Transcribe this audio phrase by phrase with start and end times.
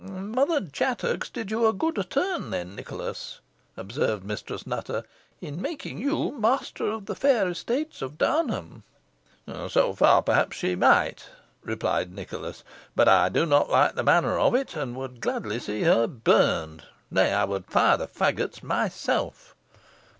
[0.03, 3.39] "Mother Chattox did you a good turn then, Nicholas,"
[3.77, 5.03] observed Mistress Nutter,
[5.41, 8.81] "in making you master of the fair estates of Downham."
[9.47, 11.29] "So far, perhaps, she might,"
[11.63, 12.63] rejoined Nicholas,
[12.95, 16.83] "but I do not like the manner of it, and would gladly see her burned;
[17.11, 19.53] nay, I would fire the fagots myself."